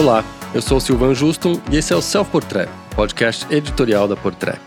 [0.00, 0.24] Olá,
[0.54, 4.58] eu sou Silvan Juston e esse é o Self Portrait, podcast editorial da Portrait.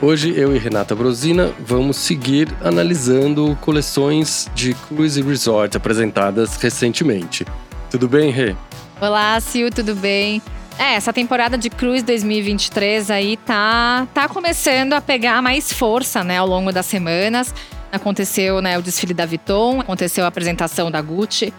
[0.00, 7.44] Hoje eu e Renata Brosina vamos seguir analisando coleções de cruise resort apresentadas recentemente.
[7.90, 8.56] Tudo bem, Rê?
[8.98, 10.40] Olá, Sil, tudo bem?
[10.78, 16.38] É, essa temporada de Cruise 2023 aí tá, tá começando a pegar mais força, né,
[16.38, 17.54] ao longo das semanas.
[17.92, 21.52] Aconteceu, né, o desfile da Vuitton, aconteceu a apresentação da Gucci.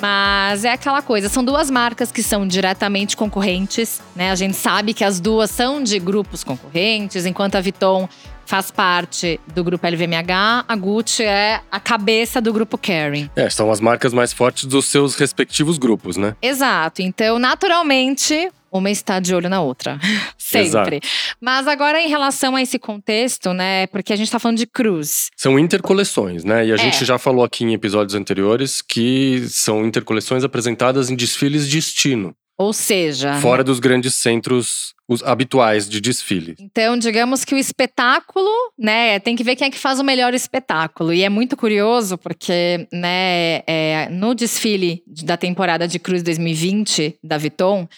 [0.00, 4.30] Mas é aquela coisa, são duas marcas que são diretamente concorrentes, né?
[4.30, 8.08] A gente sabe que as duas são de grupos concorrentes, enquanto a Vuitton
[8.48, 13.30] faz parte do grupo LVMH, a Gucci é a cabeça do grupo Kering.
[13.36, 16.34] É, são as marcas mais fortes dos seus respectivos grupos, né?
[16.40, 17.02] Exato.
[17.02, 19.98] Então, naturalmente, uma está de olho na outra.
[20.36, 20.96] Sempre.
[20.96, 21.36] Exato.
[21.40, 23.86] Mas agora, em relação a esse contexto, né?
[23.88, 25.30] Porque a gente está falando de cruz.
[25.36, 26.66] São intercoleções, né?
[26.66, 26.78] E a é.
[26.78, 32.34] gente já falou aqui em episódios anteriores que são intercoleções apresentadas em desfiles de destino.
[32.58, 33.34] Ou seja.
[33.34, 36.54] Fora dos grandes centros os habituais de desfile.
[36.60, 40.34] Então, digamos que o espetáculo, né, tem que ver quem é que faz o melhor
[40.34, 41.14] espetáculo.
[41.14, 47.38] E é muito curioso porque, né, é, no desfile da temporada de Cruz 2020 da
[47.38, 47.88] Vuitton,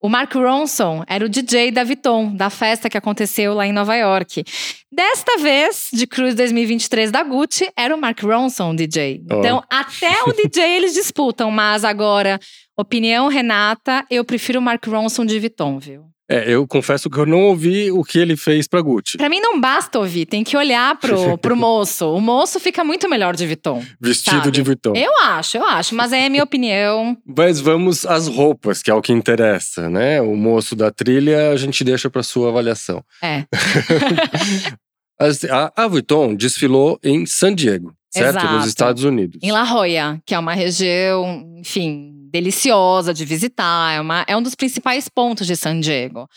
[0.00, 3.94] o Mark Ronson era o DJ da Vuitton, da festa que aconteceu lá em Nova
[3.94, 4.42] York.
[4.90, 9.22] Desta vez, de Cruz 2023 da Gucci, era o Mark Ronson o DJ.
[9.30, 9.34] Oh.
[9.38, 12.40] Então, até o DJ eles disputam, mas agora,
[12.76, 16.04] opinião Renata, eu prefiro o Mark Ronson de Vuitton, viu?
[16.30, 19.18] É, eu confesso que eu não ouvi o que ele fez pra Gucci.
[19.18, 22.14] Pra mim não basta ouvir, tem que olhar pro, pro moço.
[22.14, 23.82] O moço fica muito melhor de Vuitton.
[24.00, 24.52] Vestido sabe?
[24.52, 24.92] de Vuitton.
[24.94, 27.16] Eu acho, eu acho, mas é a minha opinião.
[27.26, 30.22] Mas vamos às roupas, que é o que interessa, né?
[30.22, 33.02] O moço da trilha a gente deixa pra sua avaliação.
[33.20, 33.44] É.
[35.50, 38.38] a, a Vuitton desfilou em San Diego, certo?
[38.38, 38.54] Exato.
[38.54, 39.40] Nos Estados Unidos.
[39.42, 44.42] Em La Jolla, que é uma região, enfim, deliciosa de visitar, é, uma, é um
[44.42, 46.28] dos principais pontos de San Diego.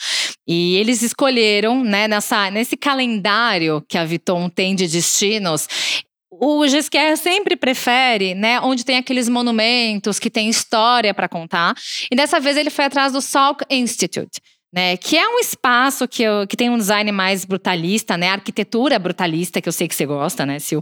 [0.47, 5.67] E eles escolheram, né, nessa, nesse calendário que a Vuitton tem de destinos,
[6.31, 11.75] o Gisquer sempre prefere, né, onde tem aqueles monumentos que tem história para contar.
[12.11, 14.41] E dessa vez ele foi atrás do Salk Institute.
[14.75, 18.29] Né, que é um espaço que, eu, que tem um design mais brutalista, né?
[18.29, 20.81] Arquitetura brutalista, que eu sei que você gosta, né, Sil?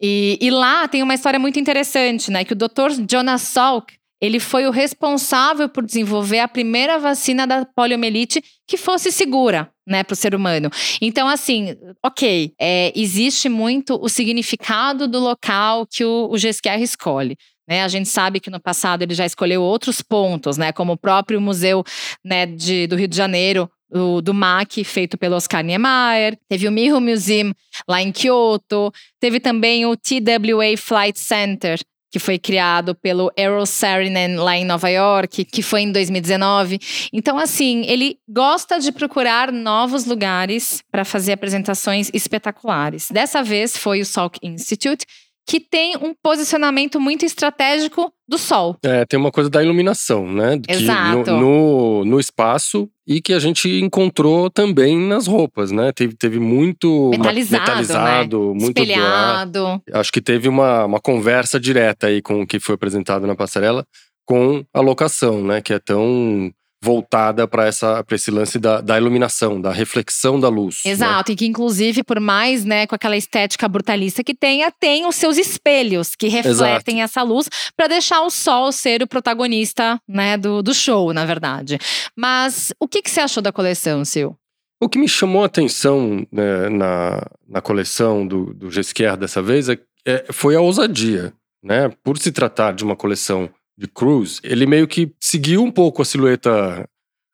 [0.00, 2.44] E, e lá tem uma história muito interessante, né?
[2.44, 3.04] Que o Dr.
[3.10, 9.12] Jonas Salk, ele foi o responsável por desenvolver a primeira vacina da poliomielite que fosse
[9.12, 10.70] segura, né, para o ser humano.
[11.00, 17.36] Então, assim, ok, é, existe muito o significado do local que o, o GSQR escolhe.
[17.68, 20.96] Né, a gente sabe que no passado ele já escolheu outros pontos, né, como o
[20.96, 21.84] próprio museu
[22.24, 26.38] né, de, do Rio de Janeiro, do, do MAC, feito pelo Oscar Niemeyer.
[26.48, 27.52] Teve o Miho Museum
[27.88, 28.92] lá em Kyoto.
[29.20, 31.78] Teve também o TWA Flight Center,
[32.16, 36.78] que foi criado pelo Errol Saarinen lá em Nova York, que foi em 2019.
[37.12, 43.10] Então, assim, ele gosta de procurar novos lugares para fazer apresentações espetaculares.
[43.10, 45.04] Dessa vez foi o Salk Institute,
[45.46, 48.76] que tem um posicionamento muito estratégico do sol.
[48.82, 50.58] É, tem uma coisa da iluminação, né?
[50.58, 51.30] Que Exato.
[51.30, 55.92] No, no, no, espaço e que a gente encontrou também nas roupas, né?
[55.92, 58.60] Teve, teve muito metalizado, metalizado né?
[58.60, 59.82] muito espelhado.
[59.92, 63.86] Acho que teve uma, uma conversa direta aí com o que foi apresentado na passarela
[64.26, 65.60] com a locação, né?
[65.60, 66.52] Que é tão
[66.82, 70.80] voltada para esse lance da, da, iluminação, da reflexão da luz.
[70.84, 70.92] Né?
[70.92, 71.34] Exato, né?
[71.34, 75.38] e que inclusive, por mais, né, com aquela estética brutalista que tenha, tem os seus
[75.38, 77.18] espelhos que refletem Exato.
[77.18, 81.78] essa luz para deixar o sol ser o protagonista, né, do, do show, na verdade.
[82.16, 84.36] Mas o que, que você achou da coleção, Sil?
[84.80, 89.68] O que me chamou a atenção né, na, na coleção do, do Gesquier dessa vez
[89.70, 91.32] é, é, foi a ousadia.
[91.62, 91.90] Né?
[92.04, 96.04] Por se tratar de uma coleção de Cruise, ele meio que seguiu um pouco a
[96.04, 96.88] silhueta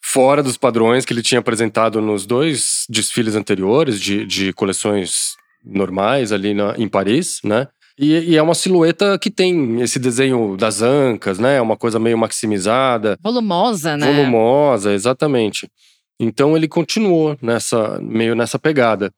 [0.04, 6.32] fora dos padrões que ele tinha apresentado nos dois desfiles anteriores de, de coleções normais
[6.32, 7.68] ali na, em Paris, né?
[7.98, 11.60] E, e, é uma silhueta que tem esse desenho das ancas, né?
[11.60, 13.16] Uma coisa meio maximizada.
[13.22, 14.12] Volumosa, né?
[14.12, 15.70] Volumosa, exatamente.
[16.18, 19.12] Então ele continuou nessa meio nessa pegada.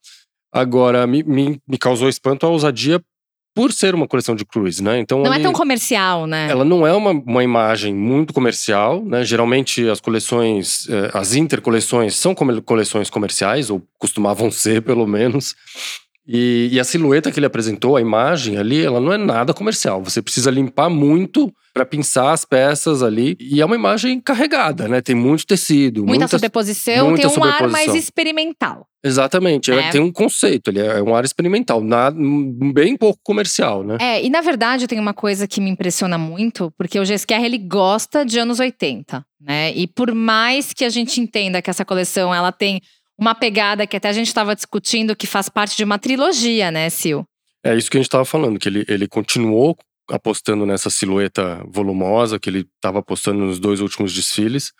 [0.52, 3.00] Agora, me, me, me causou espanto a ousadia
[3.54, 4.98] por ser uma coleção de cruise, né?
[4.98, 6.48] Então não é tão comercial, né?
[6.50, 9.24] Ela não é uma, uma imagem muito comercial, né?
[9.24, 15.54] Geralmente as coleções, eh, as intercoleções são coleções comerciais ou costumavam ser, pelo menos.
[16.26, 20.02] E, e, a silhueta que ele apresentou, a imagem ali, ela não é nada comercial.
[20.02, 23.36] Você precisa limpar muito para pinçar as peças ali.
[23.38, 25.02] E é uma imagem carregada, né?
[25.02, 26.00] Tem muito tecido.
[26.00, 27.66] Muita, muita sobreposição, muita tem um sobreposição.
[27.66, 28.86] ar mais experimental.
[29.04, 29.90] Exatamente, é.
[29.90, 32.16] tem um conceito, ele é um ar experimental, nada,
[32.72, 33.98] bem pouco comercial, né?
[34.00, 37.58] É, e na verdade tem uma coisa que me impressiona muito, porque o GSQR ele
[37.58, 39.74] gosta de anos 80, né?
[39.74, 42.80] E por mais que a gente entenda que essa coleção ela tem
[43.18, 46.88] uma pegada que até a gente estava discutindo que faz parte de uma trilogia, né,
[46.90, 47.24] Sil?
[47.64, 49.76] É isso que a gente estava falando, que ele, ele continuou
[50.10, 54.72] apostando nessa silhueta volumosa que ele estava apostando nos dois últimos desfiles.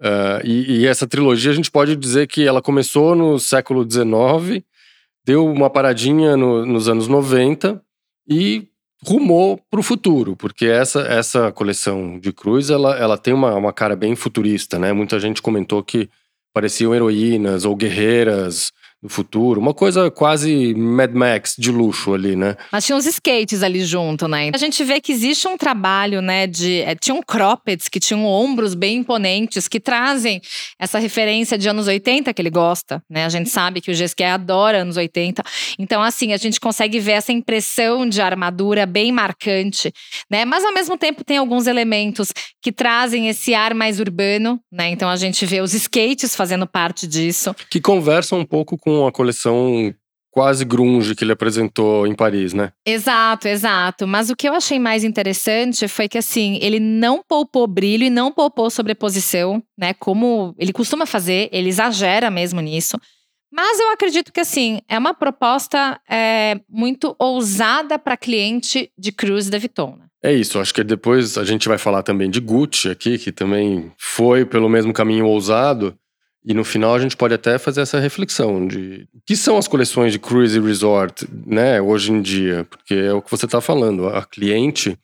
[0.00, 4.64] Uh, e, e, essa trilogia a gente pode dizer que ela começou no século XIX,
[5.26, 7.82] deu uma paradinha no, nos anos 90
[8.28, 8.68] e
[9.04, 13.72] rumou para o futuro, porque essa, essa coleção de cruz ela, ela tem uma, uma
[13.72, 14.92] cara bem futurista, né?
[14.92, 16.08] Muita gente comentou que
[16.52, 19.60] pareciam heroínas ou guerreiras no futuro.
[19.60, 22.56] Uma coisa quase Mad Max de luxo ali, né?
[22.70, 24.50] Mas tinha uns skates ali junto, né?
[24.52, 26.82] A gente vê que existe um trabalho, né, de…
[26.82, 30.40] É, tinham croppeds que tinham ombros bem imponentes, que trazem
[30.78, 33.24] essa referência de anos 80 que ele gosta, né?
[33.24, 35.42] A gente sabe que o GSQ adora anos 80.
[35.78, 39.92] Então, assim, a gente consegue ver essa impressão de armadura bem marcante,
[40.30, 40.44] né?
[40.44, 44.90] Mas, ao mesmo tempo, tem alguns elementos que trazem esse ar mais urbano, né?
[44.90, 47.54] Então, a gente vê os skates fazendo parte disso.
[47.70, 49.94] Que conversam um pouco com com a coleção
[50.32, 52.72] quase grunge que ele apresentou em Paris, né?
[52.86, 54.06] Exato, exato.
[54.06, 58.10] Mas o que eu achei mais interessante foi que assim, ele não poupou brilho e
[58.10, 59.92] não poupou sobreposição, né?
[59.94, 62.96] Como ele costuma fazer, ele exagera mesmo nisso.
[63.52, 69.50] Mas eu acredito que assim, é uma proposta é, muito ousada para cliente de cruise
[69.50, 69.96] da Vuitton.
[69.98, 70.06] Né?
[70.22, 73.90] É isso, acho que depois a gente vai falar também de Gucci aqui, que também
[73.98, 75.96] foi pelo mesmo caminho ousado.
[76.44, 79.68] E no final a gente pode até fazer essa reflexão de o que são as
[79.68, 84.08] coleções de cruise resort, né, hoje em dia, porque é o que você está falando.
[84.08, 84.98] A cliente,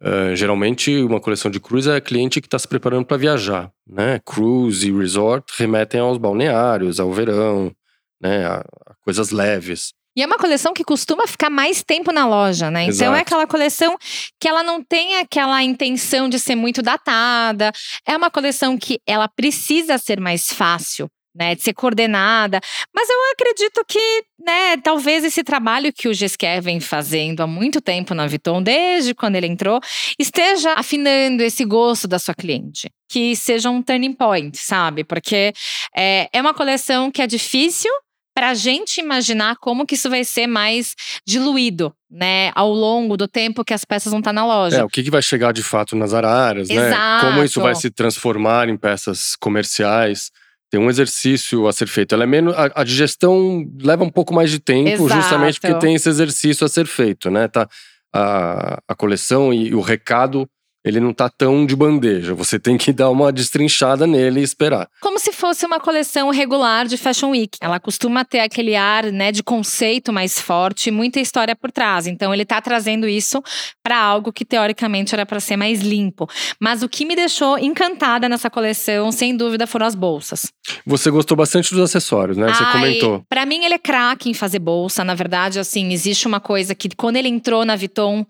[0.00, 3.70] uh, geralmente uma coleção de cruise é a cliente que está se preparando para viajar,
[3.86, 4.20] né?
[4.24, 7.72] Cruise e resort remetem aos balneários, ao verão,
[8.20, 9.92] né, a, a coisas leves.
[10.14, 12.84] E é uma coleção que costuma ficar mais tempo na loja, né?
[12.84, 13.20] Então é Exato.
[13.22, 13.96] aquela coleção
[14.38, 17.72] que ela não tem aquela intenção de ser muito datada.
[18.06, 21.08] É uma coleção que ela precisa ser mais fácil.
[21.34, 22.60] Né, de ser coordenada,
[22.94, 27.80] mas eu acredito que, né, talvez esse trabalho que o Gesquer vem fazendo há muito
[27.80, 29.80] tempo na Vuitton, desde quando ele entrou,
[30.18, 35.04] esteja afinando esse gosto da sua cliente, que seja um turning point, sabe?
[35.04, 35.54] Porque
[35.96, 37.90] é, é uma coleção que é difícil,
[38.34, 40.94] para a gente imaginar como que isso vai ser mais
[41.26, 44.78] diluído, né, ao longo do tempo que as peças vão estar tá na loja.
[44.78, 46.90] É, o que, que vai chegar de fato nas araras, Exato.
[46.90, 47.30] né?
[47.30, 50.30] Como isso vai se transformar em peças comerciais.
[50.70, 52.14] Tem um exercício a ser feito.
[52.14, 55.20] Ela é menos, a, a digestão leva um pouco mais de tempo, Exato.
[55.20, 57.46] justamente porque tem esse exercício a ser feito, né?
[57.46, 57.68] Tá,
[58.12, 60.48] a, a coleção e o recado
[60.84, 62.34] ele não tá tão de bandeja.
[62.34, 64.88] Você tem que dar uma destrinchada nele e esperar.
[65.00, 67.56] Como se fosse uma coleção regular de Fashion Week.
[67.60, 72.06] Ela costuma ter aquele ar, né, de conceito mais forte, muita história por trás.
[72.06, 73.42] Então ele tá trazendo isso
[73.82, 76.28] para algo que teoricamente era para ser mais limpo.
[76.58, 80.52] Mas o que me deixou encantada nessa coleção, sem dúvida, foram as bolsas.
[80.84, 82.52] Você gostou bastante dos acessórios, né?
[82.52, 83.24] Você Ai, comentou.
[83.28, 85.04] Para mim ele é craque em fazer bolsa.
[85.04, 88.26] Na verdade, assim, existe uma coisa que quando ele entrou na Vuitton,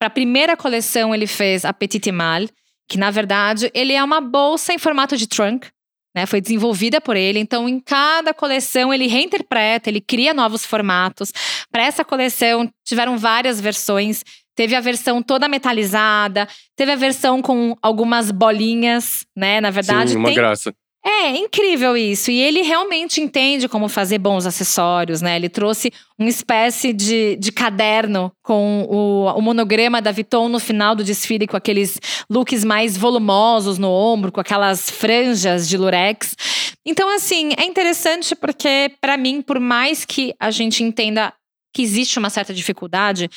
[0.00, 2.46] para a primeira coleção, ele fez a Petite Mal,
[2.88, 5.68] que na verdade ele é uma bolsa em formato de trunk.
[6.12, 11.32] Né, foi desenvolvida por ele, então em cada coleção ele reinterpreta, ele cria novos formatos.
[11.70, 14.24] Para essa coleção tiveram várias versões.
[14.56, 19.60] Teve a versão toda metalizada, teve a versão com algumas bolinhas, né?
[19.60, 20.74] Na verdade, Sim, uma tem, graça.
[21.02, 22.30] É, incrível isso.
[22.30, 25.36] E ele realmente entende como fazer bons acessórios, né?
[25.36, 30.94] Ele trouxe uma espécie de, de caderno com o, o monograma da Vuitton no final
[30.94, 36.36] do desfile, com aqueles looks mais volumosos no ombro, com aquelas franjas de lurex.
[36.84, 41.32] Então, assim, é interessante porque, para mim, por mais que a gente entenda
[41.72, 43.28] que existe uma certa dificuldade,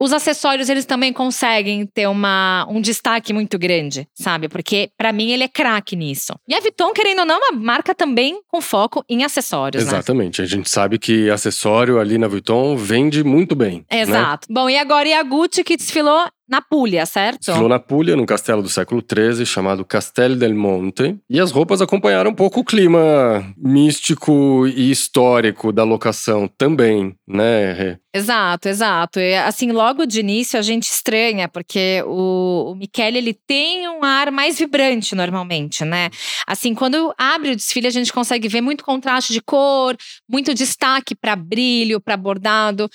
[0.00, 4.48] os acessórios eles também conseguem ter uma, um destaque muito grande, sabe?
[4.48, 6.34] Porque para mim ele é craque nisso.
[6.48, 9.90] E a Vuitton, querendo ou não, é uma marca também com foco em acessórios, né?
[9.90, 10.40] Exatamente.
[10.40, 10.44] Né?
[10.44, 13.84] A gente sabe que acessório ali na Vuitton vende muito bem.
[13.90, 14.00] Né?
[14.00, 14.46] Exato.
[14.48, 14.54] Né?
[14.54, 17.40] Bom, e agora e a Gucci que desfilou na Puglia, certo?
[17.40, 21.16] Desfilou na Puglia, num castelo do século XIII, chamado Castel del Monte.
[21.28, 27.98] E as roupas acompanharam um pouco o clima místico e histórico da locação também, né?
[28.16, 29.20] Exato, exato.
[29.20, 34.02] E, assim, logo de início a gente estranha, porque o, o Michele, ele tem um
[34.02, 36.08] ar mais vibrante normalmente, né?
[36.46, 39.94] Assim, quando abre o desfile, a gente consegue ver muito contraste de cor,
[40.26, 42.88] muito destaque para brilho, para bordado.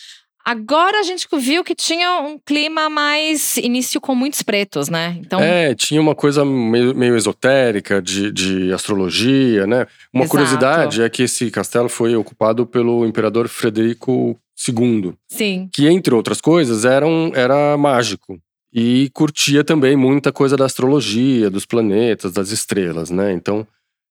[0.43, 5.17] Agora a gente viu que tinha um clima mais início com muitos pretos, né?
[5.19, 5.39] Então...
[5.39, 9.85] É, tinha uma coisa meio, meio esotérica de, de, astrologia, né?
[10.13, 10.29] Uma Exato.
[10.31, 15.13] curiosidade é que esse castelo foi ocupado pelo imperador Frederico II.
[15.27, 15.69] Sim.
[15.71, 18.39] Que, entre outras coisas, era, um, era mágico.
[18.73, 23.33] E curtia também muita coisa da astrologia, dos planetas, das estrelas, né?
[23.33, 23.67] Então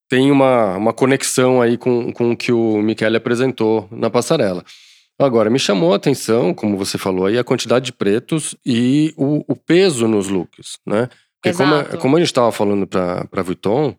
[0.08, 4.64] tem uma, uma conexão aí com, com o que o Michele apresentou na passarela.
[5.20, 9.44] Agora, me chamou a atenção, como você falou aí, a quantidade de pretos e o,
[9.46, 11.08] o peso nos looks, né?
[11.42, 13.94] Porque como, como, a gente estava falando para Vuitton,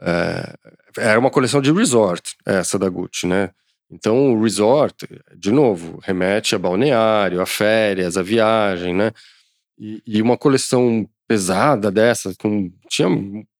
[0.00, 0.54] é,
[0.98, 3.50] era uma coleção de resort, essa da Gucci, né?
[3.90, 5.06] Então, o resort,
[5.36, 9.12] de novo, remete a balneário, a férias, a viagem, né?
[9.78, 13.08] E, e uma coleção pesada dessa, com tinha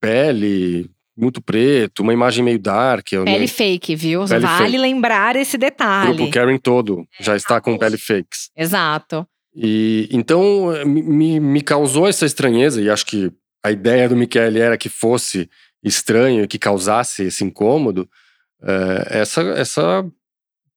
[0.00, 3.08] pele, muito preto, uma imagem meio dark.
[3.08, 3.48] Pele meio...
[3.48, 4.24] fake, viu?
[4.26, 4.78] Pele vale fake.
[4.78, 6.12] lembrar esse detalhe.
[6.12, 8.50] O grupo Karen todo já está com pele fakes.
[8.56, 9.26] Exato.
[9.54, 13.32] E então me, me causou essa estranheza, e acho que
[13.64, 15.48] a ideia do Michele era que fosse
[15.82, 18.08] estranho, que causasse esse incômodo,
[18.62, 20.04] é, essa, essa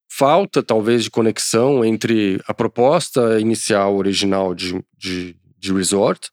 [0.09, 6.29] falta, talvez, de conexão entre a proposta inicial, original de, de, de resort,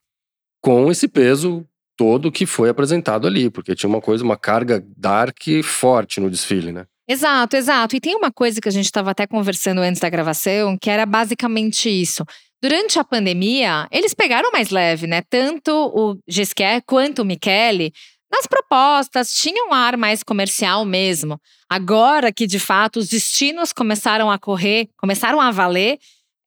[0.61, 5.41] com esse peso todo que foi apresentado ali, porque tinha uma coisa, uma carga dark
[5.65, 6.85] forte no desfile, né?
[7.09, 7.97] Exato, exato.
[7.97, 11.07] E tem uma coisa que a gente estava até conversando antes da gravação, que era
[11.07, 12.25] basicamente isso.
[12.61, 15.23] Durante a pandemia, eles pegaram mais leve, né?
[15.29, 17.93] Tanto o Gisquet quanto o Michele,
[18.33, 21.41] nas propostas, tinham um ar mais comercial mesmo.
[21.71, 25.99] Agora que, de fato, os destinos começaram a correr, começaram a valer,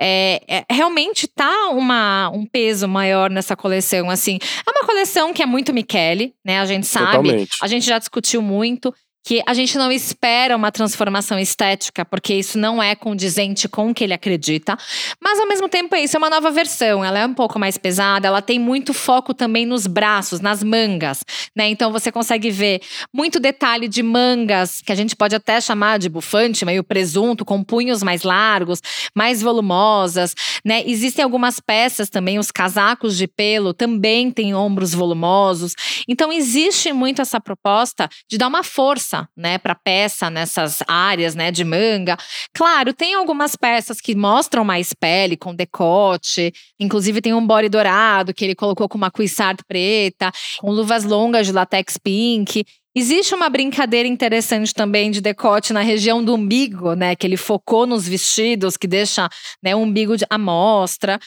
[0.02, 4.10] é, é, realmente tá uma, um peso maior nessa coleção.
[4.10, 6.60] Assim, é uma coleção que é muito Michele, né?
[6.60, 7.58] A gente sabe, Totalmente.
[7.62, 8.94] a gente já discutiu muito
[9.30, 13.94] que a gente não espera uma transformação estética, porque isso não é condizente com o
[13.94, 14.76] que ele acredita.
[15.22, 17.06] Mas ao mesmo tempo é isso, é uma nova versão.
[17.06, 21.24] Ela é um pouco mais pesada, ela tem muito foco também nos braços, nas mangas,
[21.56, 21.70] né?
[21.70, 22.82] Então você consegue ver
[23.14, 27.64] muito detalhe de mangas, que a gente pode até chamar de bufante, meio presunto, com
[27.64, 28.82] punhos mais largos,
[29.14, 30.34] mais volumosas,
[30.66, 30.82] né?
[30.88, 35.76] Existem algumas peças também, os casacos de pelo também têm ombros volumosos.
[36.08, 41.36] Então existe muito essa proposta de dar uma força força, né, para peça nessas áreas,
[41.36, 42.18] né, de manga.
[42.54, 48.34] Claro, tem algumas peças que mostram mais pele com decote, inclusive tem um body dourado
[48.34, 52.64] que ele colocou com uma cuissard preta, com luvas longas de latex pink.
[52.96, 57.16] Existe uma brincadeira interessante também de decote na região do umbigo, né?
[57.16, 59.30] Que ele focou nos vestidos, que deixa
[59.64, 61.20] né, o umbigo de amostra.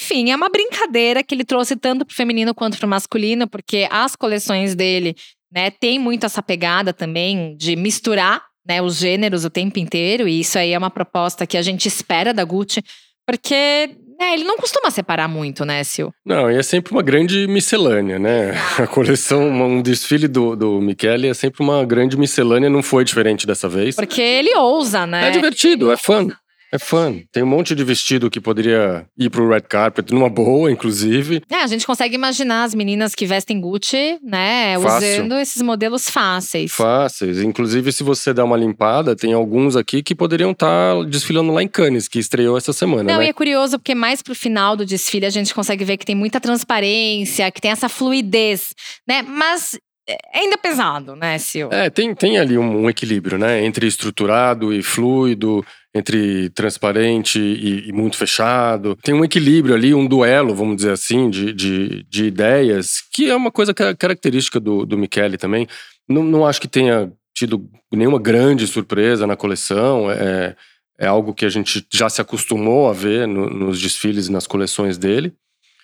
[0.00, 3.46] Enfim, é uma brincadeira que ele trouxe tanto para o feminino quanto para o masculino,
[3.46, 5.14] porque as coleções dele
[5.52, 5.70] né?
[5.70, 10.58] Tem muito essa pegada também de misturar né, os gêneros o tempo inteiro, e isso
[10.58, 12.82] aí é uma proposta que a gente espera da Gucci,
[13.26, 13.90] porque
[14.20, 16.12] é, ele não costuma separar muito, né, Sil?
[16.26, 18.52] Não, e é sempre uma grande miscelânea, né?
[18.78, 23.46] A coleção, um desfile do, do Michele é sempre uma grande miscelânea, não foi diferente
[23.46, 23.96] dessa vez.
[23.96, 25.28] Porque ele ousa, né?
[25.28, 26.28] É divertido, é fã.
[26.72, 27.14] É fã.
[27.32, 31.42] Tem um monte de vestido que poderia ir pro red carpet numa boa, inclusive.
[31.50, 35.08] É, a gente consegue imaginar as meninas que vestem Gucci, né, Fácil.
[35.08, 36.72] usando esses modelos fáceis.
[36.72, 37.40] Fáceis.
[37.40, 41.62] Inclusive, se você der uma limpada, tem alguns aqui que poderiam estar tá desfilando lá
[41.62, 43.02] em Cannes, que estreou essa semana.
[43.02, 43.26] Não, né?
[43.26, 46.14] e é curioso porque mais pro final do desfile a gente consegue ver que tem
[46.14, 48.74] muita transparência, que tem essa fluidez,
[49.08, 49.22] né?
[49.22, 49.76] Mas
[50.12, 51.68] é ainda pesado, né, Sil?
[51.70, 53.64] É, tem, tem ali um, um, equilíbrio, né?
[53.64, 55.64] Entre estruturado e fluido,
[55.94, 58.96] entre transparente e, e, muito fechado.
[59.02, 63.36] Tem um equilíbrio ali, um duelo, vamos dizer assim, de, de, de ideias, que é
[63.36, 65.66] uma coisa característica do, do Michele também.
[66.08, 70.10] Não, não acho que tenha tido nenhuma grande surpresa na coleção.
[70.10, 70.56] É,
[70.98, 74.46] é algo que a gente já se acostumou a ver no, nos desfiles e nas
[74.46, 75.32] coleções dele.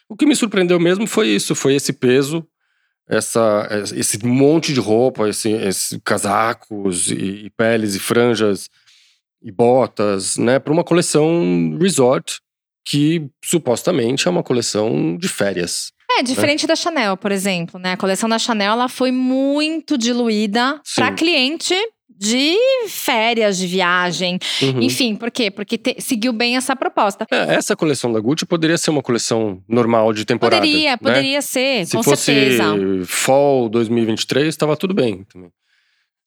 [0.09, 2.47] O que me surpreendeu mesmo foi isso, foi esse peso,
[3.09, 8.69] essa, esse monte de roupa, esse, esse casacos e, e peles e franjas
[9.43, 12.41] e botas, né, para uma coleção resort
[12.85, 15.93] que supostamente é uma coleção de férias.
[16.19, 16.69] É, diferente né?
[16.69, 17.93] da Chanel, por exemplo, né?
[17.93, 21.75] A coleção da Chanel ela foi muito diluída para cliente
[22.09, 22.57] de
[22.89, 24.39] férias, de viagem.
[24.63, 24.83] Uhum.
[24.83, 25.51] Enfim, por quê?
[25.51, 27.27] Porque te, seguiu bem essa proposta.
[27.31, 30.63] É, essa coleção da Gucci poderia ser uma coleção normal de temporada.
[30.63, 30.97] Poderia, né?
[30.97, 32.65] poderia ser, Se com fosse certeza.
[33.05, 35.51] Fall 2023, estava tudo bem também.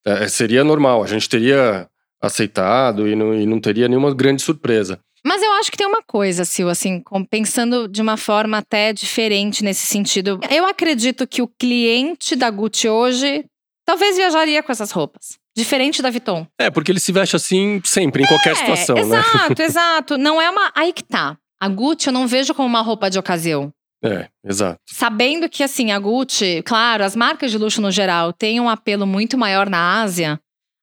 [0.06, 1.88] É, seria normal, a gente teria
[2.22, 5.00] aceitado e não, e não teria nenhuma grande surpresa.
[5.26, 9.64] Mas eu acho que tem uma coisa, Sil, assim, pensando de uma forma até diferente
[9.64, 10.40] nesse sentido.
[10.50, 13.46] Eu acredito que o cliente da Gucci hoje
[13.86, 15.38] talvez viajaria com essas roupas.
[15.60, 16.48] Diferente da Vuitton.
[16.60, 19.20] É, porque ele se veste assim sempre, em qualquer situação, é, né?
[19.20, 20.18] exato, exato.
[20.18, 20.72] Não é uma.
[20.76, 21.38] Aí que tá.
[21.62, 23.72] A Gucci eu não vejo como uma roupa de ocasião.
[24.02, 24.80] É, exato.
[24.88, 29.06] Sabendo que, assim, a Gucci, claro, as marcas de luxo no geral têm um apelo
[29.06, 30.40] muito maior na Ásia.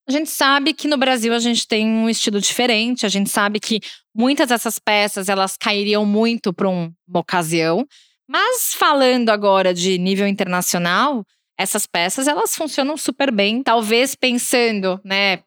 [0.06, 3.06] A gente sabe que no Brasil a gente tem um estilo diferente.
[3.06, 3.80] A gente sabe que
[4.14, 7.86] muitas dessas peças elas cairiam muito para um- uma ocasião.
[8.28, 11.24] Mas falando agora de nível internacional,
[11.58, 13.62] essas peças elas funcionam super bem.
[13.62, 15.42] Talvez pensando, né,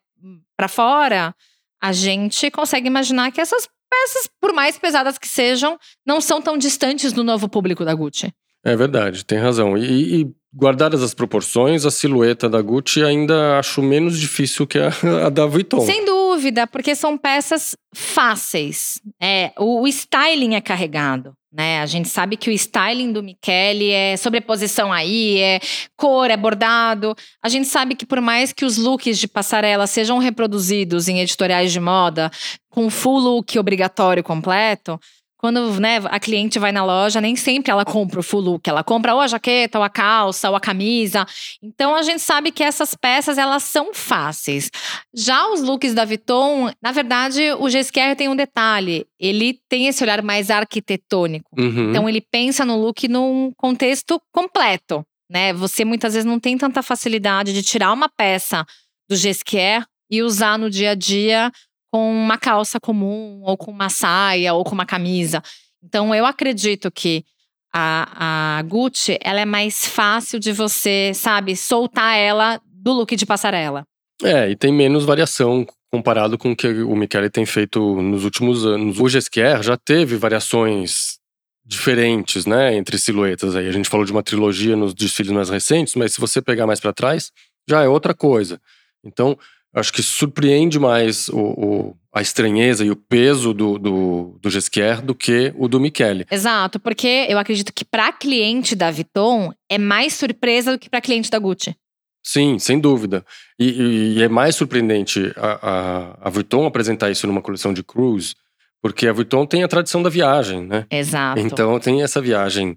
[0.56, 1.34] para fora,
[1.80, 6.56] a gente consegue imaginar que essas peças, por mais pesadas que sejam, não são tão
[6.56, 8.32] distantes do novo público da Gucci.
[8.64, 9.76] É verdade, tem razão.
[9.76, 14.90] E, e guardadas as proporções, a silhueta da Gucci ainda acho menos difícil que a,
[15.26, 15.80] a da Vuitton.
[15.80, 19.00] Sem dúvida, porque são peças fáceis.
[19.20, 21.32] É, o, o styling é carregado.
[21.52, 21.80] Né?
[21.80, 25.60] A gente sabe que o styling do Michele é sobreposição aí, é
[25.96, 27.12] cor, é bordado.
[27.42, 31.72] A gente sabe que por mais que os looks de passarela sejam reproduzidos em editoriais
[31.72, 32.30] de moda,
[32.68, 34.98] com full look obrigatório completo,
[35.40, 38.68] quando né, a cliente vai na loja, nem sempre ela compra o full look.
[38.68, 41.26] Ela compra ou a jaqueta, ou a calça, ou a camisa.
[41.62, 44.70] Então a gente sabe que essas peças elas são fáceis.
[45.14, 49.06] Já os looks da Vuitton, na verdade, o GSQR tem um detalhe.
[49.18, 51.48] Ele tem esse olhar mais arquitetônico.
[51.58, 51.88] Uhum.
[51.88, 55.54] Então ele pensa no look num contexto completo, né?
[55.54, 58.62] Você muitas vezes não tem tanta facilidade de tirar uma peça
[59.08, 61.50] do GSQR e usar no dia a dia
[61.90, 65.42] com uma calça comum, ou com uma saia, ou com uma camisa.
[65.82, 67.24] Então eu acredito que
[67.72, 73.26] a, a Gucci ela é mais fácil de você, sabe, soltar ela do look de
[73.26, 73.84] passarela.
[74.22, 78.64] É, e tem menos variação comparado com o que o Michele tem feito nos últimos
[78.64, 79.00] anos.
[79.00, 81.18] O Gesquier já teve variações
[81.64, 83.68] diferentes, né, entre silhuetas aí.
[83.68, 86.80] A gente falou de uma trilogia nos desfiles mais recentes, mas se você pegar mais
[86.80, 87.30] para trás,
[87.68, 88.60] já é outra coisa.
[89.04, 89.38] Então,
[89.74, 95.00] acho que surpreende mais o, o- a estranheza e o peso do, do, do Gesquier
[95.00, 96.26] do que o do Michele.
[96.30, 101.00] Exato, porque eu acredito que para cliente da Vuitton é mais surpresa do que para
[101.00, 101.76] cliente da Gucci.
[102.22, 103.24] Sim, sem dúvida.
[103.58, 107.82] E, e- e é mais surpreendente a, a, a Vuitton apresentar isso numa coleção de
[107.84, 108.34] cruise,
[108.82, 110.86] porque a Vuitton tem a tradição da viagem, né?
[110.90, 111.38] Exato.
[111.40, 112.76] Então tem essa viagem,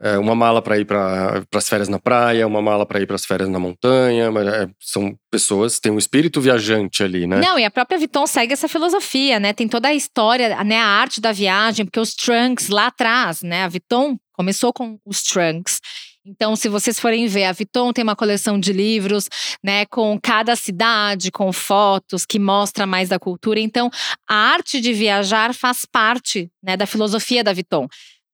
[0.00, 3.16] é, uma mala para ir para as férias na praia, uma mala para ir para
[3.16, 4.26] as férias na montanha.
[4.26, 7.40] é, são pessoas, tem um espírito viajante ali, né?
[7.40, 9.52] Não, e a própria Vuitton segue essa filosofia, né?
[9.52, 10.78] Tem toda a história, né?
[10.78, 13.64] A arte da viagem, porque os trunks lá atrás, né?
[13.64, 15.80] A Vuitton começou com os trunks.
[16.28, 19.28] Então, se vocês forem ver, a Vuitton tem uma coleção de livros,
[19.62, 23.60] né, com cada cidade, com fotos que mostra mais da cultura.
[23.60, 23.88] Então,
[24.28, 27.86] a arte de viajar faz parte, né, da filosofia da Vuitton.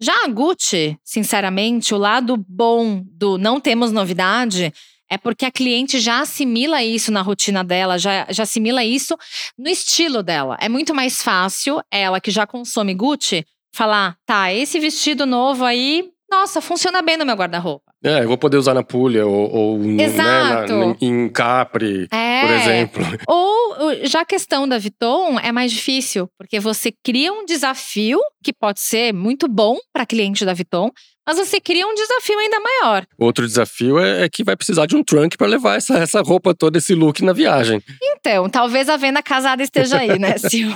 [0.03, 4.75] Já a Gucci, sinceramente, o lado bom do não temos novidade
[5.09, 9.17] é porque a cliente já assimila isso na rotina dela, já, já assimila isso
[9.57, 10.59] no estilo dela.
[10.61, 16.11] É muito mais fácil ela que já consome Gucci falar: tá, esse vestido novo aí,
[16.29, 17.91] nossa, funciona bem no meu guarda-roupa.
[18.05, 20.65] É, eu vou poder usar na Puglia ou, ou né, na-
[21.01, 22.41] em Capri, É.
[22.41, 23.03] por exemplo.
[23.29, 28.53] Ou já a questão da Vuitton é mais difícil, porque você cria um desafio que
[28.53, 30.91] pode ser muito bom para cliente da Vuitton,
[31.25, 33.05] mas você cria um desafio ainda maior.
[33.17, 36.53] Outro desafio é, é que vai precisar de um trunk para levar essa, essa roupa
[36.53, 37.81] toda, esse look na viagem.
[38.03, 40.75] Então, talvez a venda casada esteja aí, né, Sil?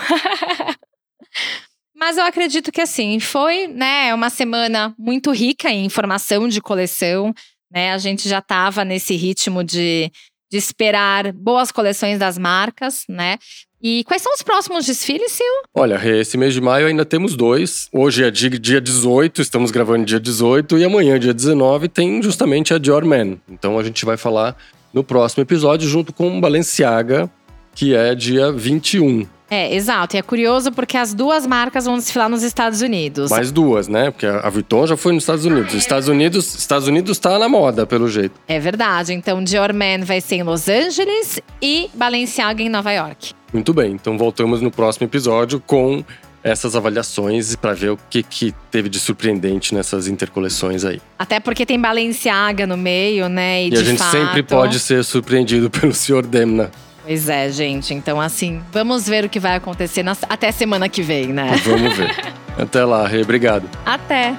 [1.98, 7.32] Mas eu acredito que assim, foi, né, uma semana muito rica em informação de coleção,
[7.72, 7.92] né?
[7.92, 10.12] A gente já estava nesse ritmo de,
[10.52, 13.38] de esperar boas coleções das marcas, né?
[13.82, 15.54] E quais são os próximos desfiles, Sil?
[15.74, 17.88] Olha, esse mês de maio ainda temos dois.
[17.92, 22.74] Hoje é dia, dia 18, estamos gravando dia 18, e amanhã, dia 19, tem justamente
[22.74, 23.38] a Dior Man.
[23.48, 24.56] Então a gente vai falar
[24.92, 27.30] no próximo episódio, junto com Balenciaga,
[27.76, 29.26] que é dia 21.
[29.48, 30.16] É, exato.
[30.16, 33.30] E é curioso porque as duas marcas vão desfilar nos Estados Unidos.
[33.30, 34.10] Mais duas, né?
[34.10, 35.72] Porque a Vuitton já foi nos Estados Unidos.
[35.72, 38.34] Os Estados Unidos, Estados Unidos tá na moda, pelo jeito.
[38.48, 39.12] É verdade.
[39.12, 43.34] Então, Dior Man vai ser em Los Angeles e Balenciaga em Nova York.
[43.52, 46.04] Muito bem, então voltamos no próximo episódio com
[46.42, 51.00] essas avaliações para ver o que, que teve de surpreendente nessas intercoleções aí.
[51.18, 53.64] Até porque tem Balenciaga no meio, né?
[53.64, 56.26] E, E, a gente fato, sempre pode ser surpreendido pelo Sr.
[56.26, 56.70] Demna.
[57.06, 57.94] Pois é, gente.
[57.94, 60.16] Então, assim, vamos ver o que vai acontecer na...
[60.28, 61.54] até semana que vem, né?
[61.64, 62.10] Vamos ver.
[62.58, 63.22] até lá, Rê.
[63.22, 63.68] Obrigado.
[63.84, 64.34] Até.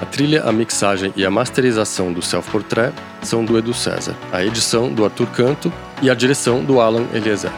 [0.00, 4.42] A trilha, a mixagem e a masterização do Self Portrait são do Edu César, a
[4.42, 7.52] edição do Arthur Canto e a direção do Alan Eliezer.